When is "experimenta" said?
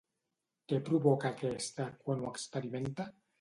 2.33-3.09